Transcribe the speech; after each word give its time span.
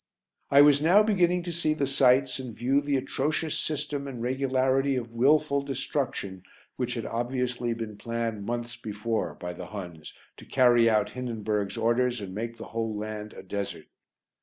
I 0.49 0.61
was 0.61 0.81
now 0.81 1.03
beginning 1.03 1.43
to 1.43 1.51
see 1.51 1.75
the 1.75 1.85
sights 1.85 2.39
and 2.39 2.55
view 2.57 2.81
the 2.81 2.95
atrocious 2.97 3.59
system 3.59 4.07
and 4.07 4.19
regularity 4.19 4.95
of 4.95 5.13
wilful 5.13 5.61
destruction 5.61 6.41
which 6.75 6.95
had 6.95 7.05
obviously 7.05 7.75
been 7.75 7.97
planned 7.99 8.43
months 8.43 8.75
before 8.75 9.35
by 9.35 9.53
the 9.53 9.67
Huns 9.67 10.15
to 10.37 10.45
carry 10.47 10.89
out 10.89 11.11
Hindenburg's 11.11 11.77
orders 11.77 12.19
and 12.19 12.33
make 12.33 12.57
the 12.57 12.65
whole 12.73 12.97
land 12.97 13.33
a 13.33 13.43
desert. 13.43 13.89